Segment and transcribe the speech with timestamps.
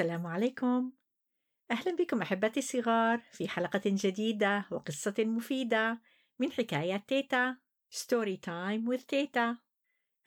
[0.00, 0.92] السلام عليكم.
[1.70, 6.00] أهلا بكم أحبتي الصغار في حلقة جديدة وقصة مفيدة
[6.38, 7.56] من حكايات تيتا
[7.90, 9.58] Story Time with تيتا.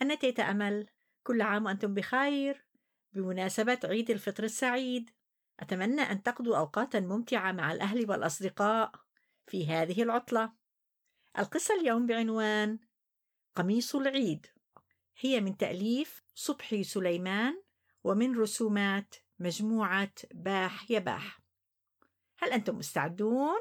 [0.01, 0.87] أنا تيتا أمل.
[1.23, 2.65] كل عام وأنتم بخير.
[3.13, 5.09] بمناسبة عيد الفطر السعيد
[5.59, 8.91] أتمنى أن تقضوا أوقاتا ممتعة مع الأهل والأصدقاء
[9.47, 10.53] في هذه العطلة.
[11.39, 12.79] القصة اليوم بعنوان
[13.55, 14.47] قميص العيد.
[15.19, 17.63] هي من تأليف صبحي سليمان
[18.03, 21.39] ومن رسومات مجموعة باح يباح
[22.39, 23.59] هل أنتم مستعدون؟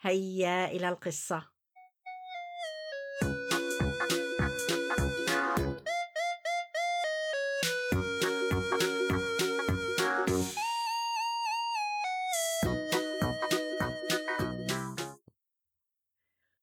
[0.00, 1.50] هيا إلى القصة.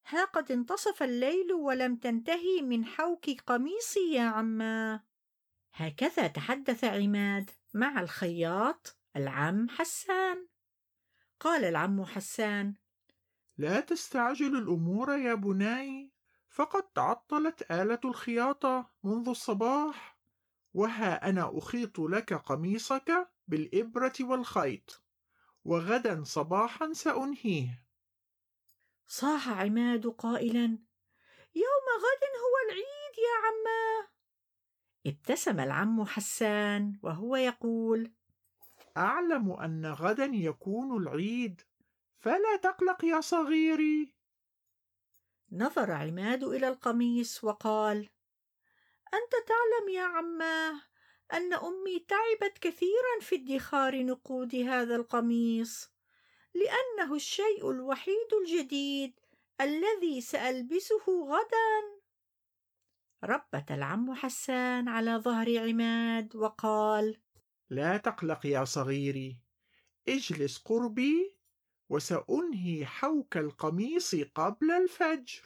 [0.07, 5.03] ها قد انتصف الليل ولم تنتهي من حوك قميصي يا عما.
[5.73, 7.62] هكذا تحدث عماد.
[7.73, 10.47] مع الخياط العم حسان.
[11.39, 12.73] قال العم حسان
[13.57, 16.11] لا تستعجل الأمور يا بناي
[16.49, 20.19] فقد تعطلت آلة الخياطة منذ الصباح
[20.73, 25.03] وها أنا أخيط لك قميصك بالإبرة والخيط
[25.65, 27.87] وغدا صباحا سأنهيه.
[29.07, 30.65] صاح عماد قائلا
[31.55, 34.12] يوم غد هو العيد يا عماه
[35.05, 38.11] ابتسم العم حسان وهو يقول
[38.97, 41.61] أعلم أن غدا يكون العيد
[42.19, 44.13] فلا تقلق يا صغيري.
[45.51, 48.09] نظر عماد إلى القميص وقال
[49.13, 50.81] أنت تعلم يا عماه
[51.33, 55.89] أن أمي تعبت كثيرا في ادخار نقود هذا القميص
[56.53, 59.19] لأنه الشيء الوحيد الجديد
[59.61, 62.02] الذي سألبسه غدا.
[63.23, 67.17] ربت العم حسان على ظهر عماد وقال
[67.69, 69.37] لا تقلق يا صغيري
[70.07, 71.37] اجلس قربي
[71.89, 75.41] وسأنهي حوك القميص قبل الفجر.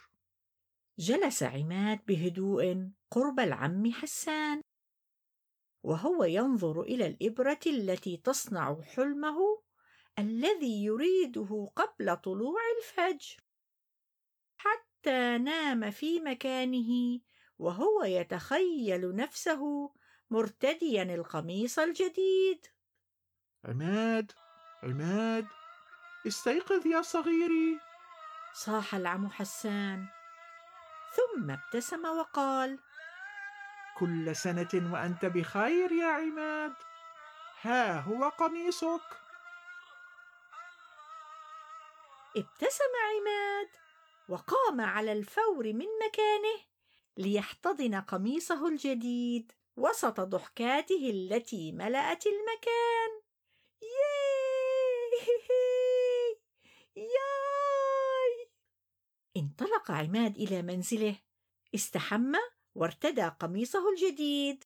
[0.98, 4.62] جلس عماد بهدوء قرب العم حسان
[5.84, 9.38] وهو ينظر إلى الإبرة التي تصنع حلمه
[10.18, 13.36] الذي يريده قبل طلوع الفجر.
[14.56, 17.20] حتى نام في مكانه
[17.58, 19.92] وهو يتخيل نفسه
[20.30, 22.66] مرتديا القميص الجديد.
[23.64, 24.32] عماد
[24.82, 25.46] عماد
[26.26, 27.80] استيقظ يا صغيري.
[28.52, 30.06] صاح العم حسان.
[31.16, 32.78] ثم ابتسم وقال
[33.98, 36.74] كل سنة وأنت بخير يا عماد.
[37.62, 39.00] ها هو قميصك.
[42.36, 43.68] ابتسم عماد
[44.28, 46.58] وقام على الفور من مكانه.
[47.18, 53.10] ليحتضن قميصه الجديد وسط ضحكاته التي ملأت المكان.
[53.82, 55.28] ياي!
[57.16, 58.50] ياي!
[59.36, 61.16] انطلق عماد إلى منزله.
[61.74, 62.38] استحمى
[62.74, 64.64] وارتدى قميصه الجديد.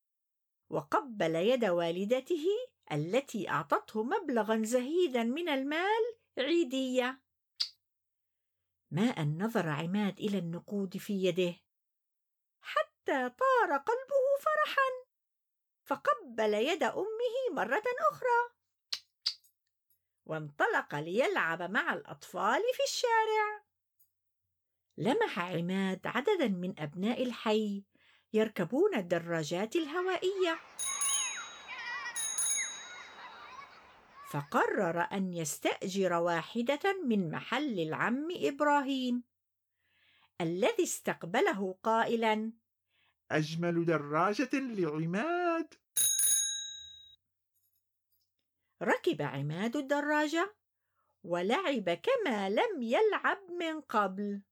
[0.71, 2.47] وقبل يد والدته
[2.93, 7.23] التي أعطته مبلغا زهيدا من المال عيدية.
[8.91, 11.55] ما أن نظر عماد إلى النقود في يده؟
[12.63, 15.13] حتى طار قلبه فرحا
[15.85, 18.53] فقبل يد أمه مرة أخرى.
[20.27, 23.63] وانطلق ليلعب مع الأطفال في الشارع.
[24.99, 27.85] لمح عماد عددا من أبناء الحي
[28.33, 30.59] يركبون الدراجات الهوائية.
[34.31, 39.32] فقرر أن يستأجر واحدة من محل العم إبراهيم.
[40.43, 42.53] الذي استقبله قائلا
[43.31, 45.75] أجمل دراجة لعماد.
[48.83, 50.55] ركب عماد الدراجة
[51.25, 54.43] ولعب كما لم يلعب من قبل.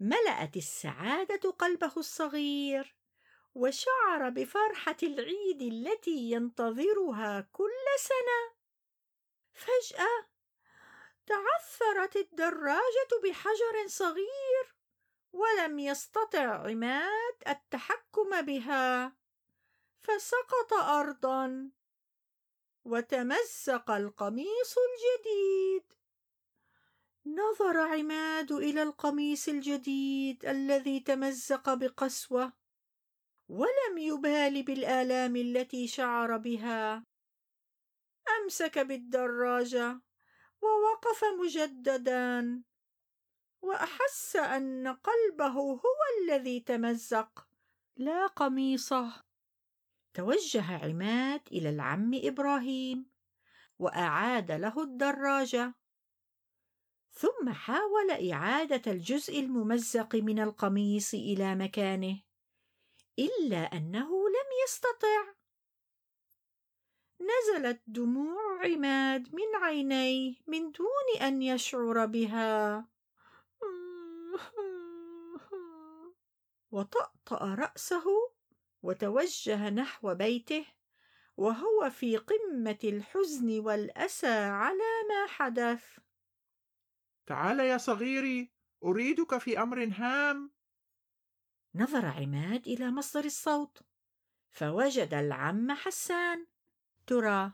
[0.00, 2.96] ملأت السعادة قلبه الصغير
[3.54, 8.54] وشعر بفرحة العيد التي ينتظرها كل سنة.
[9.52, 10.33] فجأة
[11.26, 14.74] تعثرت الدراجة بحجر صغير
[15.32, 19.16] ولم يستطع عماد التحكم بها.
[20.02, 21.70] فسقط أرضا.
[22.84, 25.92] وتمزق القميص الجديد.
[27.26, 32.52] نظر عماد إلى القميص الجديد الذي تمزق بقسوة
[33.48, 37.04] ولم يبال بالآلام التي شعر بها.
[38.40, 40.00] أمسك بالدراجة.
[40.64, 42.62] ووقف مجددا.
[43.62, 47.46] وأحس أن قلبه هو الذي تمزق
[47.96, 49.24] لا قميصه.
[50.14, 53.10] توجه عماد إلى العم إبراهيم
[53.78, 55.74] وأعاد له الدراجة.
[57.12, 62.20] ثم حاول إعادة الجزء الممزق من القميص إلى مكانه
[63.18, 65.43] إلا أنه لم يستطع.
[67.24, 72.84] نزلت دموع عماد من عينيه من دون أن يشعر بها.
[76.72, 78.04] وطأطأ رأسه
[78.82, 80.66] وتوجه نحو بيته
[81.36, 85.98] وهو في قمة الحزن والأسى على ما حدث.
[87.26, 88.52] تعال يا صغيري
[88.84, 90.50] أريدك في أمر هام.
[91.74, 93.82] نظر عماد إلى مصدر الصوت
[94.50, 96.46] فوجد العم حسان
[97.06, 97.52] ترى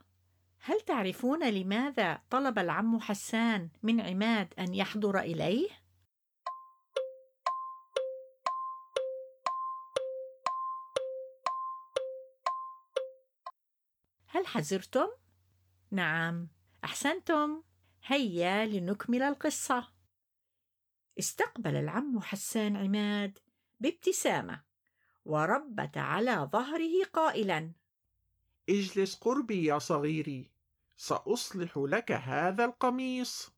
[0.61, 5.69] هل تعرفون لماذا طلب العم حسان من عماد أن يحضر إليه؟
[14.27, 15.09] هل حزرتم؟
[15.91, 16.49] نعم،
[16.85, 17.63] أحسنتم.
[18.07, 19.89] هيا لنكمل القصة.
[21.19, 23.39] استقبل العم حسان عماد
[23.81, 24.63] بابتسامة،
[25.25, 27.73] وربت على ظهره قائلا:
[28.71, 30.51] اجلس قربي يا صغيري،
[30.97, 33.51] سأصلح لك هذا القميص.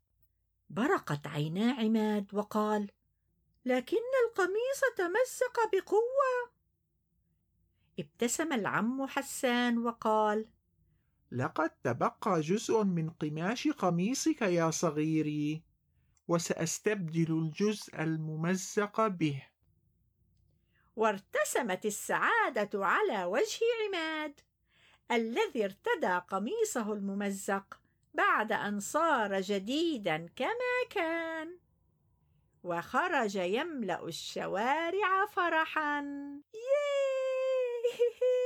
[0.70, 2.90] برقت عينا عماد وقال:
[3.64, 6.52] لكن القميص تمزق بقوة.
[7.98, 10.46] ابتسم العم حسان وقال:
[11.32, 15.62] لقد تبقى جزء من قماش قميصك يا صغيري
[16.28, 19.42] وسأستبدل الجزء الممزق به
[20.96, 24.40] وارتسمت السعادة على وجه عماد
[25.10, 27.80] الذي ارتدى قميصه الممزق
[28.14, 31.58] بعد أن صار جديدا كما كان.
[32.64, 36.00] وخرج يملأ الشوارع فرحا.
[36.54, 38.41] ييه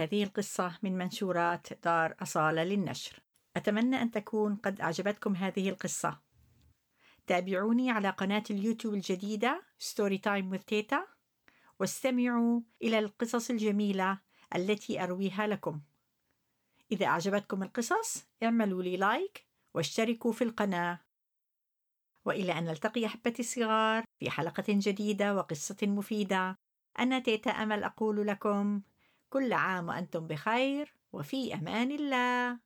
[0.00, 3.22] هذه القصة من منشورات دار أصالة للنشر.
[3.56, 6.20] أتمنى أن تكون قد أعجبتكم هذه القصة.
[7.26, 11.06] تابعوني على قناة اليوتيوب الجديدة Story Time with تيتا
[11.80, 14.20] واستمعوا إلى القصص الجميلة
[14.56, 15.80] التي أرويها لكم.
[16.92, 21.00] إذا أعجبتكم القصص اعملوا لي like واشتركوا في القناة.
[22.24, 26.58] وإلى أن نلتقي أحبتي الصغار في حلقة جديدة وقصة مفيدة.
[26.98, 28.82] أنا تيتا أمل أقول لكم
[29.30, 32.60] كل عام وأنتم بخير وفي أمان الله.